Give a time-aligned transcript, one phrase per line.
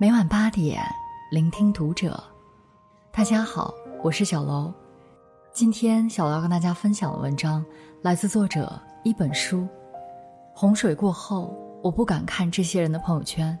[0.00, 0.82] 每晚八点，
[1.30, 2.18] 聆听读者。
[3.12, 4.72] 大家好，我是小楼。
[5.52, 7.62] 今天小楼要跟大家分享的文章
[8.00, 9.68] 来自作者一本书。
[10.54, 13.58] 洪水过后，我不敢看这些人的朋友圈。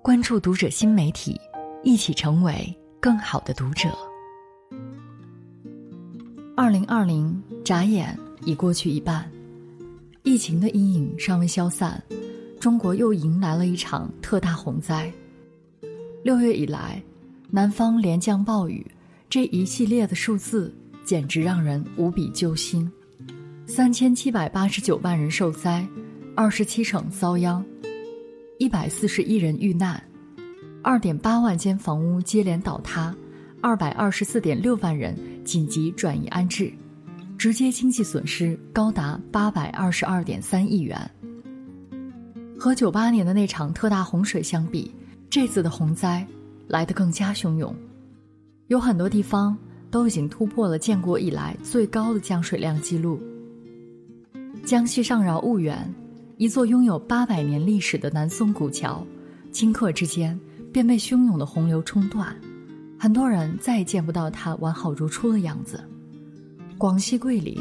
[0.00, 1.38] 关注读者新媒体，
[1.82, 3.90] 一起成为更好的读者。
[6.56, 9.30] 二零二零眨眼已过去一半，
[10.22, 12.02] 疫情的阴影尚未消散。
[12.62, 15.12] 中国又迎来了一场特大洪灾。
[16.22, 17.02] 六月以来，
[17.50, 18.88] 南方连降暴雨，
[19.28, 20.72] 这一系列的数字
[21.04, 22.88] 简直让人无比揪心。
[23.66, 25.84] 三千七百八十九万人受灾，
[26.36, 27.64] 二十七省遭殃，
[28.60, 30.00] 一百四十一人遇难，
[30.84, 33.12] 二点八万间房屋接连倒塌，
[33.60, 36.72] 二百二十四点六万人紧急转移安置，
[37.36, 41.10] 直接经济损失高达八百二十二点三亿元。
[42.62, 44.94] 和九八年的那场特大洪水相比，
[45.28, 46.24] 这次的洪灾
[46.68, 47.74] 来得更加汹涌，
[48.68, 49.58] 有很多地方
[49.90, 53.20] 都已经突破了建国以来最高的降水量记录。
[54.64, 55.92] 江西上饶婺源，
[56.36, 59.04] 一座拥有八百年历史的南宋古桥，
[59.52, 60.38] 顷刻之间
[60.72, 62.32] 便被汹涌的洪流冲断，
[62.96, 65.82] 很多人再也见不到它完好如初的样子。
[66.78, 67.60] 广西桂林，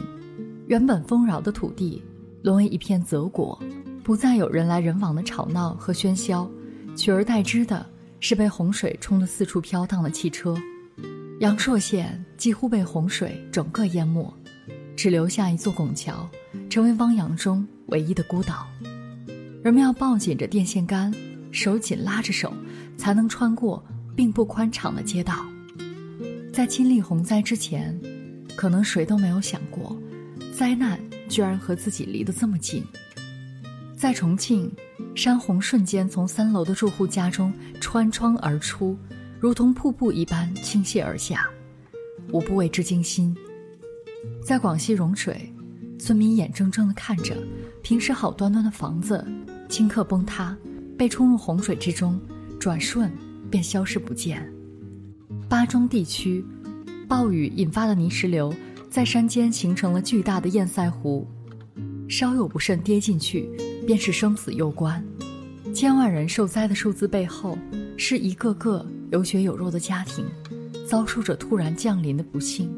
[0.68, 2.00] 原本丰饶的土地
[2.44, 3.60] 沦为一片泽国。
[4.04, 6.50] 不再有人来人往的吵闹和喧嚣，
[6.96, 7.86] 取而代之的
[8.20, 10.58] 是被洪水冲得四处飘荡的汽车。
[11.40, 14.34] 阳朔县几乎被洪水整个淹没，
[14.96, 16.28] 只留下一座拱桥，
[16.70, 18.68] 成为汪洋中唯一的孤岛。
[19.64, 21.14] 人们要抱紧着电线杆，
[21.52, 22.52] 手紧拉着手，
[22.98, 23.84] 才能穿过
[24.16, 25.46] 并不宽敞的街道。
[26.52, 28.00] 在经历洪灾之前，
[28.56, 29.96] 可能谁都没有想过，
[30.56, 32.84] 灾难居然和自己离得这么近。
[34.02, 34.68] 在重庆，
[35.14, 38.98] 山洪瞬间从三楼的住户家中穿窗而出，
[39.40, 41.48] 如同瀑布一般倾泻而下，
[42.32, 43.38] 无不为之惊心。
[44.44, 45.54] 在广西融水，
[46.00, 47.38] 村民眼睁睁地看着
[47.84, 49.24] 平时好端端的房子
[49.70, 50.58] 顷刻崩塌，
[50.98, 52.20] 被冲入洪水之中，
[52.60, 53.12] 转瞬
[53.52, 54.52] 便消失不见。
[55.48, 56.44] 巴中地区，
[57.08, 58.52] 暴雨引发的泥石流
[58.90, 61.28] 在山间形成了巨大的堰塞湖，
[62.10, 63.48] 稍有不慎跌进去。
[63.86, 65.04] 便是生死攸关，
[65.74, 67.58] 千万人受灾的数字背后，
[67.98, 70.26] 是一个个有血有肉的家庭，
[70.88, 72.70] 遭受着突然降临的不幸。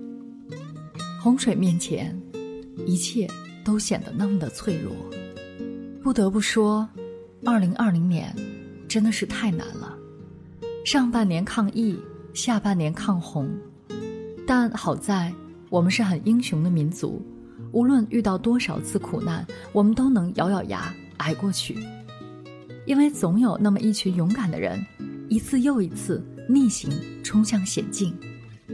[1.22, 2.18] 洪水面前，
[2.86, 3.28] 一切
[3.64, 4.94] 都显得那么的脆弱。
[6.02, 6.88] 不得不说，
[7.46, 8.36] 二零二零年
[8.88, 9.98] 真的是太难了。
[10.86, 11.98] 上半年抗疫，
[12.34, 13.50] 下半年抗洪，
[14.46, 15.34] 但好在
[15.70, 17.22] 我们是很英雄的民族。
[17.74, 21.76] 无论遇到多少次苦难，我们都能咬咬牙挨过去，
[22.86, 24.80] 因为总有那么一群勇敢的人，
[25.28, 26.92] 一次又一次逆行
[27.24, 28.16] 冲向险境，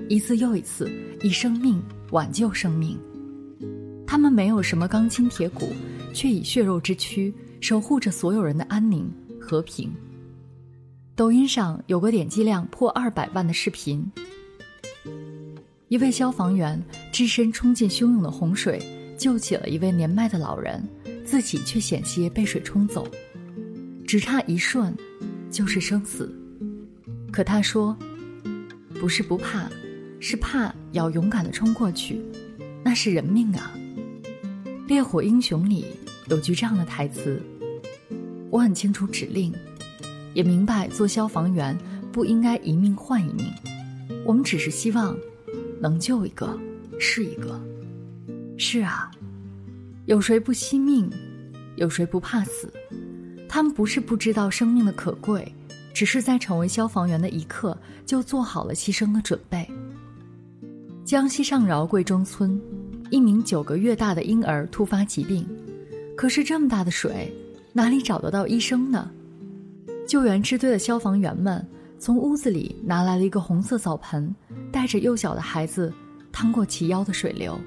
[0.10, 0.92] 一次又一次
[1.24, 3.00] 以生命挽救生命。
[4.06, 5.70] 他们没有什么钢筋铁骨，
[6.14, 9.90] 却以血肉之躯守护着所有人的安宁和平。
[11.16, 14.06] 抖音上有个点击量破二百万的视频。
[15.90, 16.80] 一位消防员
[17.12, 18.80] 只身冲进汹涌的洪水，
[19.18, 20.88] 救起了一位年迈的老人，
[21.26, 23.08] 自己却险些被水冲走，
[24.06, 24.96] 只差一瞬，
[25.50, 26.32] 就是生死。
[27.32, 27.98] 可他说
[29.02, 29.68] ：“不是不怕，
[30.20, 32.22] 是怕要勇敢的冲过去，
[32.84, 33.74] 那是人命啊。”
[34.88, 35.86] 《烈火英雄》里
[36.28, 37.42] 有句这样的台词
[38.52, 39.52] ：“我很清楚指令，
[40.36, 41.76] 也明白做消防员
[42.12, 43.52] 不应该一命换一命，
[44.24, 45.18] 我们只是希望。”
[45.82, 46.60] 能救一个
[47.00, 47.60] 是一个，
[48.58, 49.10] 是啊，
[50.06, 51.10] 有谁不惜命，
[51.78, 52.72] 有谁不怕死？
[53.48, 55.54] 他们不是不知道生命的可贵，
[55.94, 59.66] 只是在成为消防员的一刻就做好了牺牲的准备。
[61.06, 62.60] 江西上饶贵中村，
[63.10, 65.48] 一名九个月大的婴儿突发疾病，
[66.16, 67.34] 可是这么大的水，
[67.72, 69.10] 哪里找得到医生呢？
[70.06, 71.66] 救援支队的消防员们。
[72.00, 74.34] 从屋子里拿来了一个红色澡盆，
[74.72, 75.94] 带着幼小的孩子
[76.32, 77.60] 趟过齐腰的水流。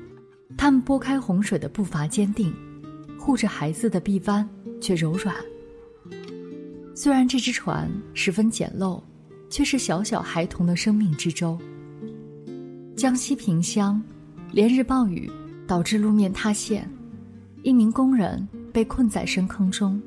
[0.56, 2.50] 他们拨开洪水的步伐坚定，
[3.18, 4.48] 护着孩子的臂弯
[4.80, 5.36] 却柔软。
[6.94, 9.02] 虽然这只船十分简陋，
[9.50, 11.58] 却是小小孩童的生命之舟。
[12.96, 14.02] 江西萍乡，
[14.50, 15.30] 连日暴雨
[15.66, 16.90] 导致路面塌陷，
[17.62, 20.00] 一名工人被困在深坑中，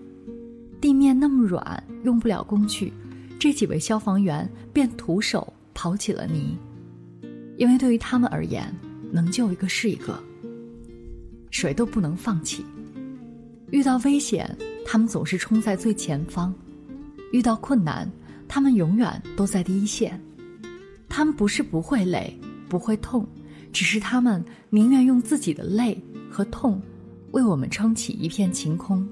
[0.82, 2.92] 地面那么软，用不了工具。
[3.38, 6.58] 这几位消防员便徒手刨起了泥，
[7.58, 8.74] 因为对于他们而言，
[9.12, 10.22] 能救一个是一个，
[11.52, 12.66] 谁都不能放弃。
[13.72, 14.56] 遇到危险，
[14.86, 16.54] 他们总是冲在最前方；
[17.32, 18.10] 遇到困难，
[18.48, 20.20] 他们永远都在第一线。
[21.10, 22.38] 他们不是不会累，
[22.68, 23.28] 不会痛，
[23.72, 26.82] 只是他们宁愿用自己的累和痛，
[27.32, 29.08] 为我们撑起一片晴空。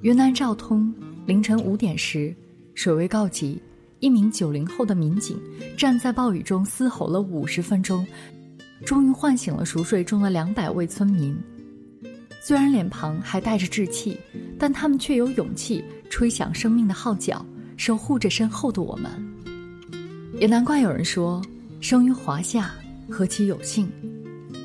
[0.00, 0.92] 云南昭通
[1.26, 2.34] 凌晨五点时，
[2.74, 3.60] 水位告急，
[4.00, 5.40] 一名九零后的民警
[5.76, 8.06] 站在暴雨中嘶吼了五十分钟，
[8.84, 11.36] 终于唤醒了熟睡中的两百位村民。
[12.42, 14.18] 虽然脸庞还带着稚气，
[14.58, 17.44] 但他们却有勇气吹响生命的号角，
[17.76, 19.10] 守护着身后的我们。
[20.38, 21.40] 也难怪有人说，
[21.80, 22.74] 生于华夏
[23.08, 23.88] 何其有幸。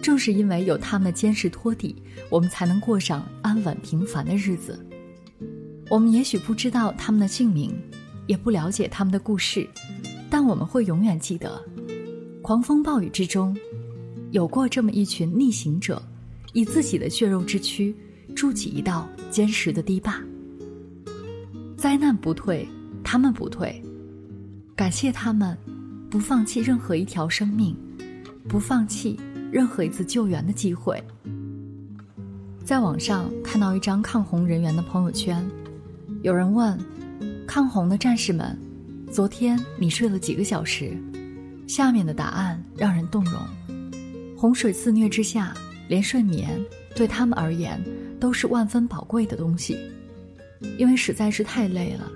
[0.01, 1.95] 正是因为有他们的坚实托底，
[2.29, 4.83] 我们才能过上安稳平凡的日子。
[5.89, 7.73] 我们也许不知道他们的姓名，
[8.29, 9.67] 也不了解他们的故事，
[10.29, 11.59] 但我们会永远记得，
[12.43, 13.57] 狂风暴雨之中，
[14.29, 15.99] 有过这么一群逆行者。
[16.53, 17.95] 以自己的血肉之躯
[18.35, 20.19] 筑起一道坚实的堤坝。
[21.75, 22.67] 灾难不退，
[23.03, 23.81] 他们不退。
[24.75, 25.57] 感谢他们，
[26.09, 27.75] 不放弃任何一条生命，
[28.47, 29.19] 不放弃
[29.51, 31.03] 任何一次救援的机会。
[32.63, 35.43] 在网上看到一张抗洪人员的朋友圈，
[36.21, 36.77] 有人问
[37.49, 38.55] ：“抗洪的战士们，
[39.11, 40.95] 昨天你睡了几个小时？”
[41.67, 43.41] 下面的答案让人动容。
[44.37, 45.51] 洪水肆虐之下。
[45.87, 46.63] 连睡眠
[46.95, 47.83] 对他们而言
[48.19, 49.75] 都是万分宝贵的东西，
[50.77, 52.07] 因为实在是太累了，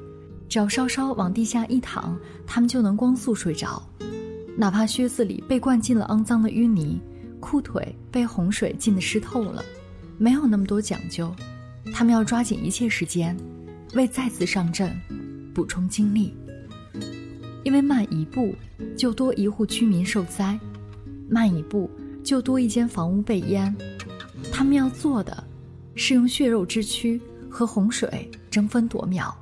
[0.48, 2.16] 只要稍稍往地下一躺，
[2.46, 3.82] 他们就能光速睡着。
[4.56, 7.02] 哪怕靴子里被灌进了肮脏的淤泥，
[7.40, 9.66] 裤腿被洪水浸得湿透了，
[10.20, 11.36] 没有那么多讲究，
[11.92, 13.36] 他们要抓紧一切时间，
[13.96, 14.96] 为再次上阵
[15.54, 16.36] 补充精力。
[17.64, 18.56] 因为慢一步，
[18.98, 20.60] 就多一户居民受灾；
[21.30, 21.90] 慢一步。
[22.24, 23.76] 就多一间房屋被淹，
[24.50, 25.44] 他们要做的，
[25.94, 27.20] 是用血肉之躯
[27.50, 29.38] 和洪水争分夺秒。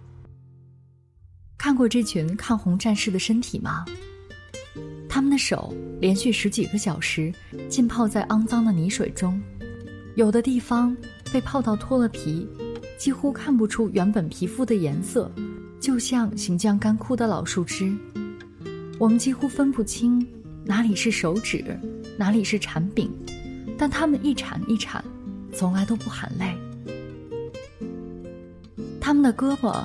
[1.60, 3.86] 看过这群抗洪战士的身体吗？
[5.07, 7.31] 他们的手连续十几个小时
[7.69, 9.40] 浸泡在肮脏的泥水中，
[10.16, 10.98] 有的地方
[11.31, 12.48] 被泡到脱了皮，
[12.98, 15.31] 几乎看不出原本皮肤的颜色，
[15.81, 17.92] 就像行将干枯的老树枝。
[19.00, 20.25] 我们几乎分不清
[20.63, 21.78] 哪里是手指。
[22.18, 23.10] 哪里是铲柄？
[23.78, 25.04] 但他们一铲一铲，
[25.51, 26.56] 从来都不喊累。
[29.00, 29.83] 他们的胳膊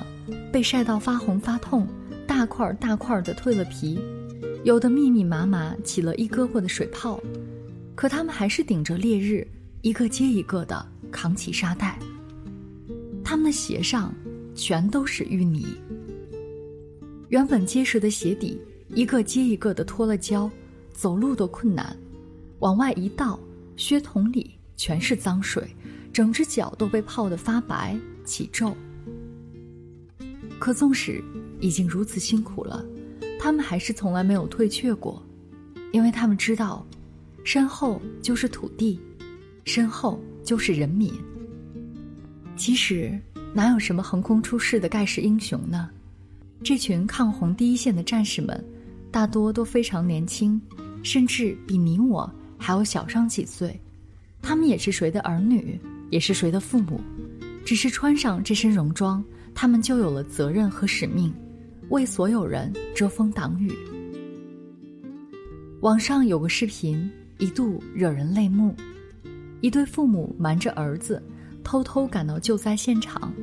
[0.51, 1.87] 被晒到发红发痛，
[2.27, 3.99] 大块大块的蜕了皮，
[4.63, 7.19] 有的密密麻麻起了一胳膊的水泡，
[7.95, 9.47] 可他们还是顶着烈日，
[9.81, 11.97] 一个接一个的扛起沙袋。
[13.23, 14.13] 他们的鞋上
[14.57, 15.67] 全都是淤泥，
[17.29, 18.59] 原本结实的鞋底
[18.89, 20.49] 一个接一个的脱了胶，
[20.91, 21.95] 走路都困难。
[22.59, 23.39] 往外一倒，
[23.75, 25.63] 靴筒里全是脏水，
[26.11, 27.95] 整只脚都被泡得发白
[28.25, 28.75] 起皱。
[30.57, 31.23] 可纵使
[31.59, 32.83] 已经如此辛苦了，
[33.39, 35.21] 他们还是从来没有退却过，
[35.91, 36.83] 因为他们知道，
[37.43, 38.99] 身后就是土地，
[39.65, 41.13] 身后就是人民。
[42.55, 43.21] 其实
[43.53, 45.89] 哪有什么横空出世的盖世英雄呢？
[46.63, 48.63] 这群抗洪第一线的战士们，
[49.11, 50.59] 大多都非常年轻，
[51.03, 52.31] 甚至比你我。
[52.59, 53.79] 还要小上几岁，
[54.41, 55.79] 他们也是谁的儿女，
[56.09, 56.99] 也是谁的父母，
[57.63, 59.23] 只是穿上这身戎装，
[59.53, 61.31] 他们就有了责任和使命，
[61.89, 63.71] 为所有人遮风挡雨。
[65.81, 68.75] 网上有个视频一度惹人泪目，
[69.61, 71.21] 一对父母瞒着儿子，
[71.67, 73.33] 偷偷赶到救灾现场，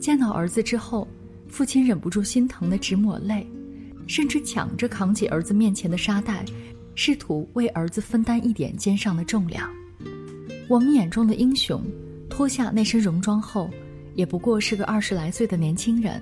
[0.00, 1.06] 见到儿子之后，
[1.46, 3.46] 父亲忍不住心疼的直抹泪，
[4.08, 6.44] 甚至抢着扛起儿子面前的沙袋。
[6.96, 9.70] 试图为儿子分担一点肩上的重量。
[10.66, 11.80] 我们眼中的英雄，
[12.28, 13.70] 脱下那身戎装后，
[14.16, 16.20] 也不过是个二十来岁的年轻人。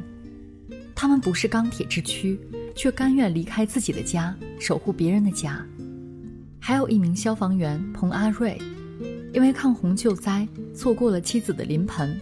[0.94, 2.38] 他们不是钢铁之躯，
[2.76, 5.64] 却甘愿离开自己的家，守护别人的家。
[6.60, 8.60] 还有一名消防员彭阿瑞，
[9.32, 12.18] 因为抗洪救灾，错过了妻子的临盆。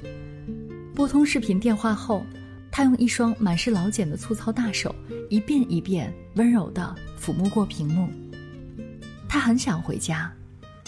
[0.94, 2.24] 拨通视频电话后，
[2.70, 4.94] 他用一双满是老茧的粗糙大手，
[5.28, 8.08] 一遍一遍温柔地抚摸过屏幕。
[9.28, 10.32] 他很想回家，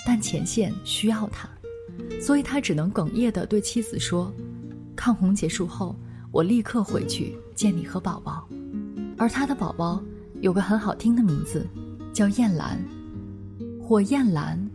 [0.07, 1.49] 但前线需要他，
[2.21, 4.33] 所以他只能哽咽地对妻子说
[4.97, 5.95] ：“抗洪结束后，
[6.31, 8.49] 我立刻回去见你和宝宝。”
[9.19, 10.03] 而他的宝宝
[10.41, 11.67] 有个很好听的名字，
[12.13, 12.79] 叫艳兰。
[13.81, 14.68] 火焰蓝，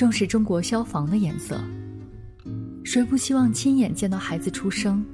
[0.00, 1.60] 正是中国消防的颜色。
[2.82, 5.04] 谁不希望亲眼见到孩子出生，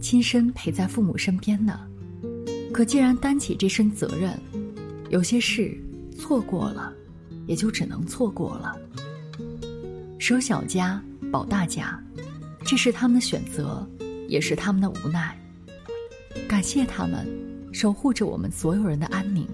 [0.00, 1.80] 亲身陪在父母身边呢？
[2.72, 4.38] 可既然担起这身责任，
[5.10, 5.76] 有些事
[6.16, 6.94] 错过了。
[7.48, 8.76] 也就只能错过了。
[10.16, 12.00] 舍小家保大家，
[12.64, 13.84] 这是他们的选择，
[14.28, 15.36] 也是他们的无奈。
[16.46, 17.26] 感谢他们，
[17.72, 19.44] 守护着我们所有人的安宁。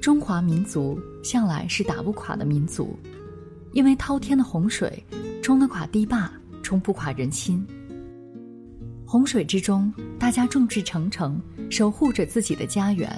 [0.00, 2.98] 中华民族向来是打不垮的民族，
[3.72, 5.02] 因为滔天的洪水
[5.42, 6.30] 冲得垮堤坝，
[6.62, 7.66] 冲不垮人心。
[9.06, 13.10] 洪水之中，大家众志成城，守护着自己的家园。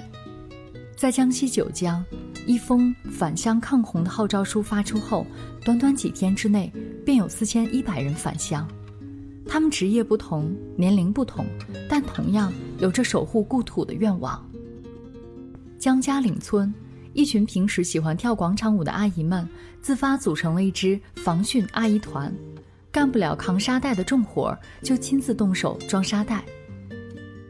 [0.95, 2.03] 在江西九江，
[2.45, 5.25] 一封返乡抗洪的号召书发出后，
[5.63, 6.71] 短短几天之内，
[7.05, 8.67] 便有四千一百人返乡。
[9.47, 11.45] 他们职业不同，年龄不同，
[11.87, 14.43] 但同样有着守护故土的愿望。
[15.77, 16.73] 江家岭村，
[17.15, 19.47] 一群平时喜欢跳广场舞的阿姨们，
[19.81, 22.31] 自发组成了一支防汛阿姨团。
[22.91, 26.43] 干不了扛沙袋的重活，就亲自动手装沙袋。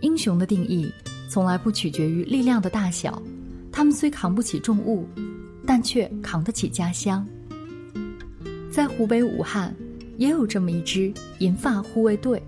[0.01, 0.91] 英雄的定义
[1.27, 3.19] 从来不取决于力量的大小，
[3.71, 5.07] 他们虽扛不起重物，
[5.65, 7.27] 但却扛得起家乡。
[8.69, 9.75] 在湖北武汉，
[10.17, 12.39] 也有这么一支银发护卫队，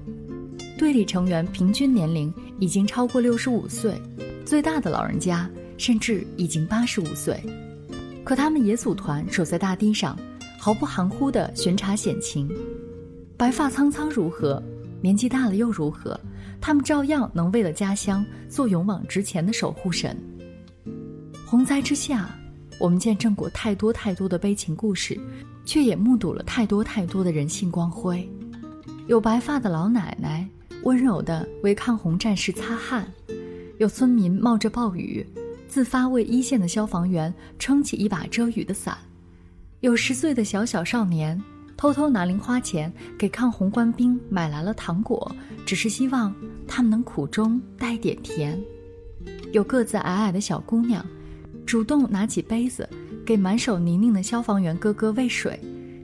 [0.77, 3.99] 队里成员平均年龄已经超过六十五岁，
[4.45, 7.41] 最大的老人家甚至已经八十五岁，
[8.23, 10.17] 可他们也组团守在大堤上，
[10.57, 12.49] 毫不含糊地巡查险情。
[13.37, 14.61] 白发苍苍如何？
[14.99, 16.19] 年纪大了又如何？
[16.59, 20.17] 他们照样能为了家乡做勇往直前的守护神。
[21.45, 22.35] 洪灾之下，
[22.79, 25.19] 我们见证过太多太多的悲情故事，
[25.63, 28.27] 却也目睹了太多太多的人性光辉。
[29.05, 30.49] 有白发的老奶奶
[30.83, 33.07] 温柔地为抗洪战士擦汗，
[33.77, 35.25] 有村民冒着暴雨，
[35.67, 38.97] 自发为一线的消防员撑起一把遮雨的伞，
[39.81, 41.41] 有十岁的小小少年。
[41.75, 45.31] 偷偷拿零花钱给抗洪官兵买来了糖果，
[45.63, 46.33] 只是希望
[46.67, 48.59] 他们能苦中带点甜。
[49.51, 51.05] 有个子矮矮的小姑娘，
[51.67, 52.89] 主动拿起杯子
[53.23, 55.59] 给满手泥泞的消防员哥哥喂水，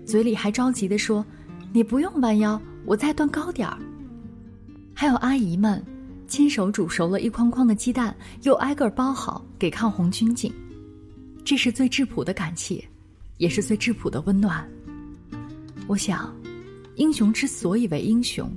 [0.06, 1.26] 嘴里还着急地说
[1.74, 3.76] ：“你不用弯腰，我再端高点儿。”
[4.94, 5.84] 还有阿姨们
[6.28, 10.52] 亲手煮熟了一筐筐的鸡蛋，又挨个包好给抗洪军警。
[11.46, 12.84] 这是最质朴的感谢，
[13.38, 14.68] 也是最质朴的温暖。
[15.88, 16.34] 我想，
[16.96, 18.50] 英雄之所以为英雄，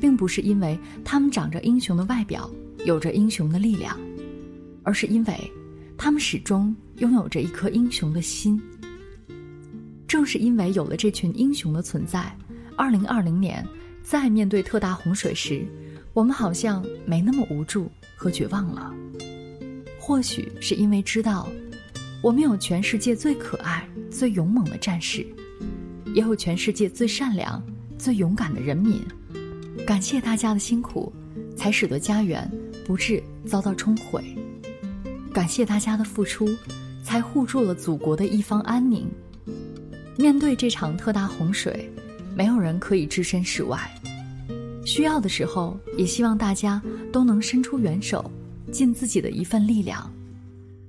[0.00, 2.50] 并不是因为他们长着英雄的外表，
[2.84, 3.98] 有着英雄的力量，
[4.82, 5.52] 而是因为
[5.96, 8.60] 他们始终拥有着一颗英雄的心。
[10.06, 12.36] 正是因为有了这群英雄的存在，
[12.76, 13.66] 二零二零年
[14.02, 15.66] 再面对特大洪水时，
[16.14, 18.94] 我们好像没那么无助和绝望了。
[19.98, 21.48] 或许是因为知道，
[22.22, 25.26] 我们有全世界最可爱、最勇猛的战士。
[26.14, 27.60] 也有全世界最善良、
[27.98, 29.02] 最勇敢的人民，
[29.84, 31.12] 感谢大家的辛苦，
[31.56, 32.48] 才使得家园
[32.86, 34.22] 不致遭到冲毁；
[35.32, 36.48] 感谢大家的付出，
[37.02, 39.08] 才护住了祖国的一方安宁。
[40.16, 41.90] 面对这场特大洪水，
[42.36, 43.80] 没有人可以置身事外，
[44.84, 46.80] 需要的时候，也希望大家
[47.12, 48.30] 都能伸出援手，
[48.70, 50.12] 尽自己的一份力量。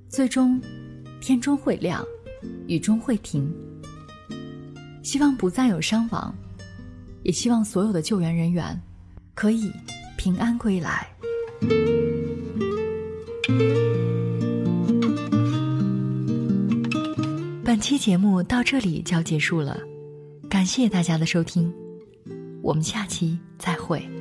[0.08, 0.60] 最终，
[1.20, 2.04] 天终会亮，
[2.66, 3.50] 雨终会停。
[5.02, 6.34] 希望不再有伤亡，
[7.22, 8.80] 也希望所有的救援人员
[9.34, 9.70] 可以
[10.16, 11.08] 平安归来。
[17.64, 19.78] 本期节目到这里就要结束了，
[20.48, 21.72] 感谢大家的收听，
[22.66, 24.15] 我们下期再会。